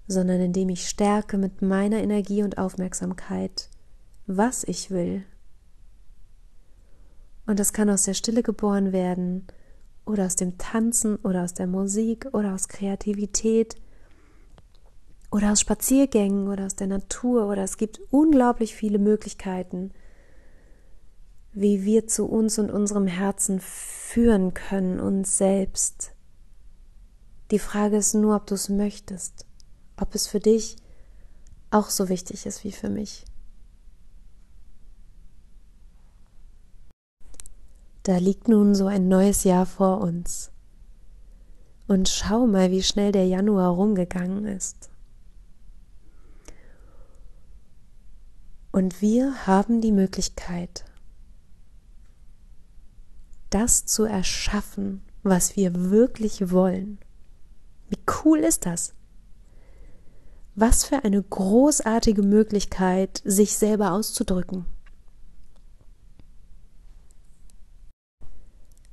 sondern 0.06 0.40
indem 0.40 0.68
ich 0.68 0.88
stärke 0.88 1.36
mit 1.36 1.62
meiner 1.62 1.98
Energie 1.98 2.42
und 2.42 2.58
Aufmerksamkeit, 2.58 3.68
was 4.26 4.62
ich 4.64 4.90
will. 4.90 5.24
Und 7.46 7.58
das 7.58 7.72
kann 7.72 7.90
aus 7.90 8.02
der 8.02 8.14
Stille 8.14 8.42
geboren 8.42 8.92
werden 8.92 9.46
oder 10.04 10.26
aus 10.26 10.36
dem 10.36 10.58
Tanzen 10.58 11.16
oder 11.16 11.42
aus 11.42 11.54
der 11.54 11.66
Musik 11.66 12.28
oder 12.32 12.54
aus 12.54 12.68
Kreativität 12.68 13.76
oder 15.30 15.52
aus 15.52 15.60
Spaziergängen 15.60 16.48
oder 16.48 16.66
aus 16.66 16.76
der 16.76 16.86
Natur 16.86 17.48
oder 17.48 17.64
es 17.64 17.76
gibt 17.76 18.00
unglaublich 18.10 18.74
viele 18.74 18.98
Möglichkeiten, 18.98 19.92
wie 21.56 21.86
wir 21.86 22.06
zu 22.06 22.26
uns 22.26 22.58
und 22.58 22.70
unserem 22.70 23.06
Herzen 23.06 23.60
führen 23.60 24.52
können, 24.52 25.00
uns 25.00 25.38
selbst. 25.38 26.12
Die 27.50 27.58
Frage 27.58 27.96
ist 27.96 28.12
nur, 28.12 28.36
ob 28.36 28.46
du 28.46 28.54
es 28.54 28.68
möchtest, 28.68 29.46
ob 29.96 30.14
es 30.14 30.26
für 30.26 30.38
dich 30.38 30.76
auch 31.70 31.88
so 31.88 32.10
wichtig 32.10 32.44
ist 32.44 32.62
wie 32.62 32.72
für 32.72 32.90
mich. 32.90 33.24
Da 38.02 38.18
liegt 38.18 38.48
nun 38.48 38.74
so 38.74 38.86
ein 38.86 39.08
neues 39.08 39.44
Jahr 39.44 39.64
vor 39.64 40.02
uns. 40.02 40.50
Und 41.88 42.10
schau 42.10 42.46
mal, 42.46 42.70
wie 42.70 42.82
schnell 42.82 43.12
der 43.12 43.26
Januar 43.26 43.70
rumgegangen 43.70 44.44
ist. 44.44 44.90
Und 48.72 49.00
wir 49.00 49.46
haben 49.46 49.80
die 49.80 49.92
Möglichkeit, 49.92 50.84
das 53.50 53.84
zu 53.84 54.04
erschaffen, 54.04 55.02
was 55.22 55.56
wir 55.56 55.90
wirklich 55.90 56.50
wollen. 56.50 56.98
Wie 57.88 57.98
cool 58.24 58.38
ist 58.40 58.66
das? 58.66 58.94
Was 60.54 60.84
für 60.84 61.04
eine 61.04 61.22
großartige 61.22 62.22
Möglichkeit, 62.22 63.20
sich 63.24 63.56
selber 63.56 63.92
auszudrücken. 63.92 64.64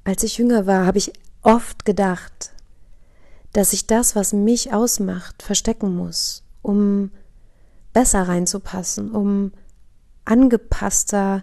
Als 0.03 0.23
ich 0.23 0.37
jünger 0.37 0.65
war, 0.67 0.85
habe 0.85 0.97
ich 0.97 1.13
oft 1.41 1.85
gedacht, 1.85 2.53
dass 3.53 3.71
ich 3.71 3.87
das, 3.87 4.15
was 4.15 4.33
mich 4.33 4.73
ausmacht, 4.73 5.41
verstecken 5.41 5.95
muss, 5.95 6.43
um 6.61 7.11
besser 7.93 8.27
reinzupassen, 8.27 9.11
um 9.11 9.53
angepasster 10.25 11.41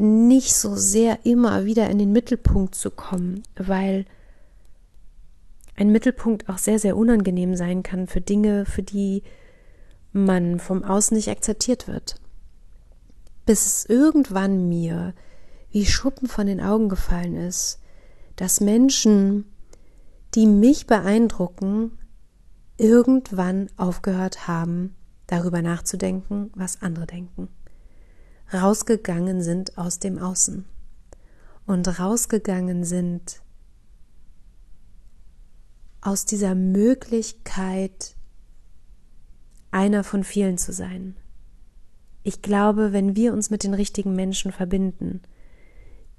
nicht 0.00 0.54
so 0.54 0.74
sehr 0.76 1.26
immer 1.26 1.66
wieder 1.66 1.90
in 1.90 1.98
den 1.98 2.10
Mittelpunkt 2.10 2.74
zu 2.74 2.90
kommen, 2.90 3.42
weil 3.54 4.06
ein 5.76 5.92
Mittelpunkt 5.92 6.48
auch 6.48 6.58
sehr, 6.58 6.78
sehr 6.78 6.96
unangenehm 6.96 7.54
sein 7.54 7.82
kann 7.82 8.06
für 8.06 8.20
Dinge, 8.20 8.64
für 8.64 8.82
die 8.82 9.22
man 10.12 10.58
vom 10.58 10.84
Außen 10.84 11.14
nicht 11.14 11.28
akzeptiert 11.28 11.86
wird. 11.86 12.16
Bis 13.44 13.66
es 13.66 13.84
irgendwann 13.86 14.68
mir 14.68 15.14
wie 15.70 15.84
Schuppen 15.84 16.28
von 16.28 16.46
den 16.46 16.60
Augen 16.60 16.88
gefallen 16.88 17.36
ist, 17.36 17.78
dass 18.36 18.60
Menschen, 18.60 19.44
die 20.34 20.46
mich 20.46 20.86
beeindrucken, 20.86 21.98
irgendwann 22.78 23.68
aufgehört 23.76 24.48
haben, 24.48 24.96
darüber 25.26 25.60
nachzudenken, 25.60 26.50
was 26.54 26.80
andere 26.82 27.06
denken 27.06 27.48
rausgegangen 28.52 29.42
sind 29.42 29.78
aus 29.78 29.98
dem 29.98 30.18
Außen 30.18 30.64
und 31.66 32.00
rausgegangen 32.00 32.84
sind 32.84 33.42
aus 36.00 36.24
dieser 36.24 36.54
Möglichkeit, 36.54 38.16
einer 39.70 40.02
von 40.02 40.24
vielen 40.24 40.58
zu 40.58 40.72
sein. 40.72 41.14
Ich 42.22 42.42
glaube, 42.42 42.92
wenn 42.92 43.16
wir 43.16 43.32
uns 43.32 43.50
mit 43.50 43.62
den 43.64 43.74
richtigen 43.74 44.14
Menschen 44.14 44.52
verbinden, 44.52 45.22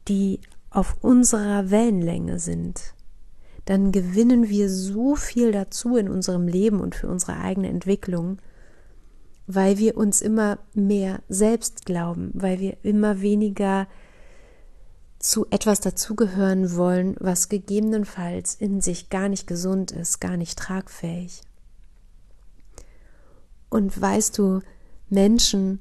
die 0.07 0.39
auf 0.69 0.97
unserer 1.01 1.69
Wellenlänge 1.69 2.39
sind, 2.39 2.95
dann 3.65 3.91
gewinnen 3.91 4.49
wir 4.49 4.69
so 4.69 5.15
viel 5.15 5.51
dazu 5.51 5.97
in 5.97 6.09
unserem 6.09 6.47
Leben 6.47 6.79
und 6.79 6.95
für 6.95 7.07
unsere 7.07 7.37
eigene 7.37 7.69
Entwicklung, 7.69 8.41
weil 9.55 9.77
wir 9.77 9.97
uns 9.97 10.21
immer 10.21 10.59
mehr 10.73 11.21
selbst 11.29 11.85
glauben, 11.85 12.31
weil 12.33 12.59
wir 12.59 12.77
immer 12.83 13.21
weniger 13.21 13.87
zu 15.19 15.45
etwas 15.51 15.79
dazugehören 15.79 16.75
wollen, 16.75 17.15
was 17.19 17.49
gegebenenfalls 17.49 18.55
in 18.55 18.81
sich 18.81 19.09
gar 19.09 19.29
nicht 19.29 19.45
gesund 19.45 19.91
ist, 19.91 20.19
gar 20.19 20.37
nicht 20.37 20.57
tragfähig. 20.57 21.41
Und 23.69 23.99
weißt 23.99 24.37
du, 24.37 24.61
Menschen, 25.09 25.79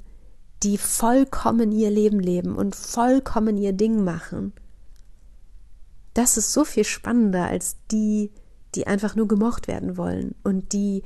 die 0.63 0.77
vollkommen 0.77 1.73
ihr 1.73 1.91
Leben 1.91 2.21
leben 2.21 2.55
und 2.55 2.77
vollkommen 2.77 3.57
ihr 3.57 3.73
Ding 3.73 4.05
machen, 4.05 4.53
das 6.15 6.37
ist 6.37 6.53
so 6.53 6.65
viel 6.65 6.85
spannender 6.85 7.47
als 7.47 7.77
die, 7.91 8.31
die 8.75 8.87
einfach 8.87 9.17
nur 9.17 9.27
gemocht 9.27 9.69
werden 9.69 9.97
wollen 9.97 10.35
und 10.43 10.73
die 10.73 11.03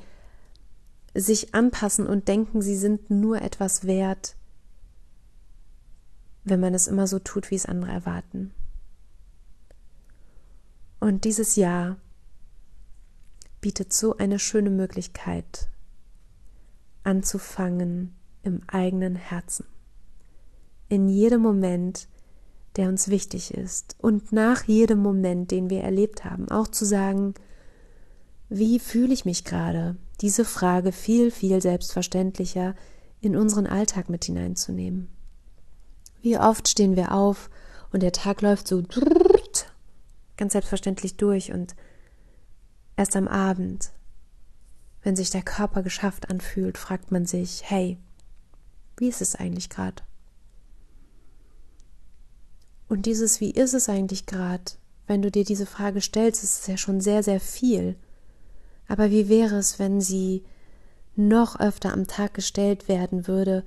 sich 1.15 1.55
anpassen 1.55 2.07
und 2.07 2.29
denken, 2.29 2.61
sie 2.61 2.77
sind 2.77 3.11
nur 3.11 3.41
etwas 3.41 3.87
wert, 3.87 4.37
wenn 6.45 6.61
man 6.61 6.75
es 6.75 6.87
immer 6.87 7.07
so 7.07 7.19
tut, 7.19 7.51
wie 7.51 7.55
es 7.55 7.67
andere 7.67 7.93
erwarten. 7.93 8.53
Und 11.01 11.25
dieses 11.25 11.57
Jahr 11.57 11.97
bietet 13.61 13.93
so 13.93 14.17
eine 14.17 14.39
schöne 14.39 14.71
Möglichkeit, 14.71 15.69
anzufangen 17.03 18.15
im 18.43 18.63
eigenen 18.67 19.17
Herzen. 19.17 19.67
In 20.89 21.09
jedem 21.09 21.41
Moment, 21.41 22.09
der 22.77 22.89
uns 22.89 23.09
wichtig 23.09 23.55
ist 23.55 23.97
und 24.01 24.33
nach 24.33 24.65
jedem 24.65 24.99
Moment, 24.99 25.51
den 25.51 25.71
wir 25.71 25.83
erlebt 25.83 26.25
haben, 26.25 26.51
auch 26.51 26.69
zu 26.69 26.85
sagen, 26.85 27.35
wie 28.59 28.79
fühle 28.79 29.13
ich 29.13 29.25
mich 29.25 29.45
gerade? 29.45 29.97
Diese 30.21 30.45
Frage 30.45 30.93
viel, 30.93 31.31
viel 31.31 31.61
selbstverständlicher 31.61 32.75
in 33.21 33.37
unseren 33.37 33.67
Alltag 33.67 34.09
mit 34.09 34.25
hineinzunehmen. 34.25 35.09
Wie 36.23 36.39
oft 36.39 36.69
stehen 36.69 36.95
wir 36.95 37.13
auf 37.13 37.51
und 37.93 38.03
der 38.03 38.13
Tag 38.13 38.43
läuft 38.43 38.69
so 38.69 38.83
ganz 40.37 40.53
selbstverständlich 40.53 41.17
durch 41.17 41.53
und 41.53 41.75
erst 42.97 43.17
am 43.17 43.29
Abend, 43.29 43.93
wenn 45.03 45.17
sich 45.17 45.31
der 45.31 45.43
Körper 45.43 45.83
geschafft 45.83 46.31
anfühlt, 46.31 46.79
fragt 46.79 47.11
man 47.11 47.27
sich, 47.27 47.63
hey, 47.65 47.99
wie 48.97 49.09
ist 49.09 49.21
es 49.21 49.35
eigentlich 49.35 49.69
gerade? 49.69 50.03
Und 52.89 53.07
dieses 53.07 53.41
Wie 53.41 53.51
ist 53.51 53.75
es 53.75 53.89
eigentlich 53.89 54.27
gerade, 54.27 54.73
wenn 55.07 55.23
du 55.23 55.31
dir 55.31 55.45
diese 55.45 55.67
Frage 55.67 56.01
stellst, 56.01 56.45
ist 56.45 56.61
es 56.61 56.67
ja 56.69 56.77
schon 56.77 57.01
sehr, 57.01 57.23
sehr 57.23 57.41
viel. 57.41 57.97
Aber 58.89 59.11
wie 59.11 59.29
wäre 59.29 59.57
es, 59.57 59.79
wenn 59.79 60.01
sie 60.01 60.45
noch 61.17 61.59
öfter 61.61 61.93
am 61.93 62.07
Tag 62.07 62.35
gestellt 62.35 62.89
werden 62.89 63.27
würde 63.27 63.65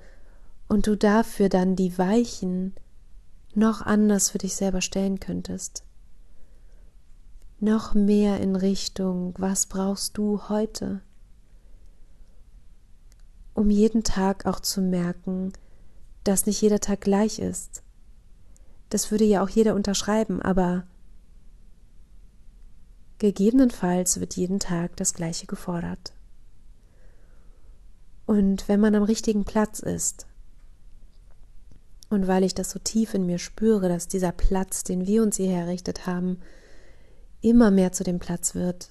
und 0.68 0.88
du 0.88 0.96
dafür 0.96 1.50
dann 1.50 1.76
die 1.76 1.98
Weichen 1.98 2.74
noch 3.54 3.82
anders 3.82 4.30
für 4.30 4.38
dich 4.38 4.56
selber 4.56 4.82
stellen 4.82 5.20
könntest. 5.20 5.84
Noch 7.60 7.96
mehr 7.96 8.40
in 8.40 8.56
Richtung, 8.56 9.34
was 9.38 9.66
brauchst 9.66 10.18
du 10.18 10.48
heute? 10.50 11.02
Um 13.56 13.72
jeden 13.72 14.04
Tag 14.04 14.46
auch 14.46 14.60
zu 14.60 14.82
merken, 14.82 15.54
dass 16.24 16.46
nicht 16.46 16.62
jeder 16.62 16.80
Tag 16.80 17.02
gleich 17.02 17.40
ist. 17.40 17.82
Das 18.90 19.10
würde 19.10 19.24
ja 19.24 19.44
auch 19.44 19.50
jeder 19.50 19.74
unterschreiben, 19.74 20.42
aber 20.42 20.86
gegebenenfalls 23.20 24.20
wird 24.20 24.36
jeden 24.36 24.60
Tag 24.60 24.96
das 24.98 25.14
Gleiche 25.14 25.48
gefordert. 25.48 26.14
Und 28.26 28.68
wenn 28.68 28.80
man 28.80 28.96
am 28.96 29.04
richtigen 29.04 29.46
Platz 29.46 29.80
ist, 29.80 30.28
und 32.10 32.28
weil 32.28 32.44
ich 32.44 32.56
das 32.56 32.72
so 32.72 32.80
tief 32.80 33.14
in 33.14 33.26
mir 33.26 33.38
spüre, 33.38 33.90
dass 33.90 34.08
dieser 34.08 34.32
Platz, 34.32 34.84
den 34.84 35.08
wir 35.08 35.24
uns 35.24 35.38
hierher 35.38 35.62
errichtet 35.62 36.06
haben, 36.06 36.40
immer 37.42 37.72
mehr 37.72 37.92
zu 37.92 38.04
dem 38.04 38.20
Platz 38.20 38.56
wird, 38.56 38.90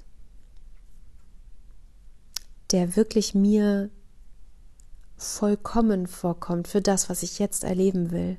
der 2.73 2.97
wirklich 2.97 3.35
mir 3.35 3.91
vollkommen 5.17 6.07
vorkommt 6.07 6.69
für 6.69 6.83
das, 6.83 7.09
was 7.09 7.23
ich 7.23 7.39
jetzt 7.39 7.65
erleben 7.65 8.11
will. 8.11 8.37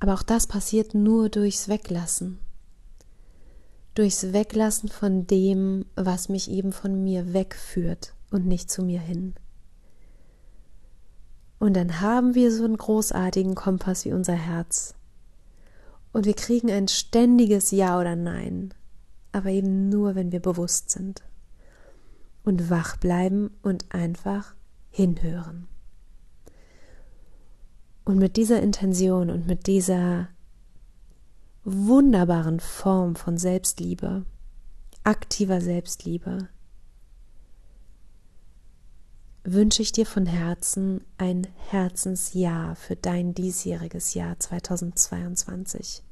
Aber 0.00 0.14
auch 0.14 0.22
das 0.22 0.46
passiert 0.46 0.94
nur 0.94 1.28
durchs 1.28 1.68
Weglassen. 1.68 2.38
Durchs 3.94 4.32
Weglassen 4.32 4.88
von 4.88 5.26
dem, 5.26 5.84
was 5.96 6.28
mich 6.28 6.50
eben 6.50 6.72
von 6.72 7.02
mir 7.02 7.32
wegführt 7.32 8.14
und 8.30 8.46
nicht 8.46 8.70
zu 8.70 8.82
mir 8.82 9.00
hin. 9.00 9.34
Und 11.58 11.74
dann 11.74 12.00
haben 12.00 12.34
wir 12.34 12.52
so 12.52 12.64
einen 12.64 12.76
großartigen 12.76 13.54
Kompass 13.54 14.04
wie 14.04 14.12
unser 14.12 14.34
Herz. 14.34 14.94
Und 16.12 16.24
wir 16.24 16.34
kriegen 16.34 16.70
ein 16.70 16.88
ständiges 16.88 17.70
Ja 17.70 17.98
oder 17.98 18.16
Nein, 18.16 18.72
aber 19.32 19.50
eben 19.50 19.88
nur, 19.88 20.14
wenn 20.14 20.32
wir 20.32 20.40
bewusst 20.40 20.90
sind. 20.90 21.22
Und 22.44 22.70
wach 22.70 22.96
bleiben 22.96 23.50
und 23.62 23.86
einfach 23.92 24.54
hinhören. 24.90 25.66
Und 28.04 28.18
mit 28.18 28.36
dieser 28.36 28.62
Intention 28.62 29.28
und 29.28 29.46
mit 29.46 29.66
dieser 29.66 30.28
wunderbaren 31.70 32.60
Form 32.60 33.14
von 33.14 33.36
Selbstliebe, 33.36 34.24
aktiver 35.04 35.60
Selbstliebe, 35.60 36.48
wünsche 39.44 39.82
ich 39.82 39.92
dir 39.92 40.06
von 40.06 40.24
Herzen 40.24 41.04
ein 41.18 41.46
Herzensjahr 41.68 42.74
für 42.74 42.96
dein 42.96 43.34
diesjähriges 43.34 44.14
Jahr 44.14 44.38
2022, 44.38 46.02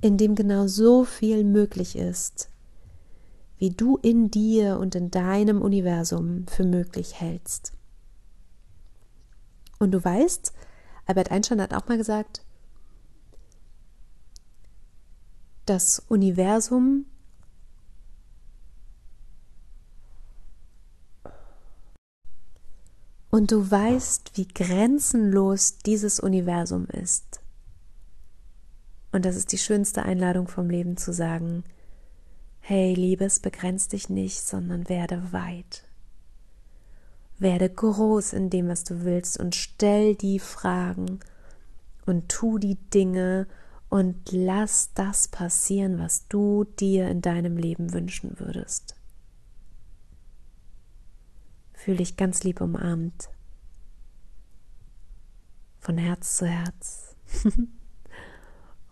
in 0.00 0.16
dem 0.16 0.34
genau 0.34 0.66
so 0.66 1.04
viel 1.04 1.44
möglich 1.44 1.96
ist, 1.96 2.48
wie 3.58 3.70
du 3.70 3.98
in 3.98 4.30
dir 4.30 4.78
und 4.78 4.94
in 4.94 5.10
deinem 5.10 5.60
Universum 5.60 6.46
für 6.46 6.64
möglich 6.64 7.20
hältst. 7.20 7.74
Und 9.78 9.90
du 9.90 10.02
weißt, 10.02 10.54
Albert 11.04 11.30
Einstein 11.30 11.60
hat 11.60 11.74
auch 11.74 11.86
mal 11.86 11.98
gesagt, 11.98 12.45
das 15.66 16.00
Universum 16.08 17.06
und 23.30 23.52
du 23.52 23.70
weißt, 23.70 24.32
wie 24.36 24.48
grenzenlos 24.48 25.78
dieses 25.78 26.20
Universum 26.20 26.86
ist. 26.86 27.40
Und 29.12 29.24
das 29.24 29.36
ist 29.36 29.52
die 29.52 29.58
schönste 29.58 30.04
Einladung 30.04 30.48
vom 30.48 30.70
Leben 30.70 30.96
zu 30.96 31.12
sagen, 31.12 31.64
hey 32.60 32.94
Liebes, 32.94 33.40
begrenz 33.40 33.88
dich 33.88 34.08
nicht, 34.08 34.40
sondern 34.40 34.88
werde 34.88 35.32
weit. 35.32 35.84
Werde 37.38 37.68
groß 37.68 38.32
in 38.32 38.50
dem, 38.50 38.68
was 38.68 38.84
du 38.84 39.04
willst 39.04 39.38
und 39.38 39.54
stell 39.54 40.14
die 40.14 40.38
Fragen 40.38 41.20
und 42.06 42.28
tu 42.28 42.58
die 42.58 42.76
Dinge 42.76 43.46
und 43.88 44.32
lass 44.32 44.92
das 44.94 45.28
passieren, 45.28 45.98
was 45.98 46.28
du 46.28 46.64
dir 46.64 47.08
in 47.08 47.22
deinem 47.22 47.56
Leben 47.56 47.92
wünschen 47.92 48.38
würdest. 48.38 48.96
Fühl 51.72 51.96
dich 51.96 52.16
ganz 52.16 52.42
lieb 52.42 52.60
umarmt. 52.60 53.28
Von 55.78 55.98
Herz 55.98 56.38
zu 56.38 56.46
Herz. 56.46 57.14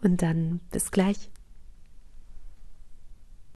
Und 0.02 0.22
dann 0.22 0.61
bis 0.70 0.90
gleich. 0.90 1.30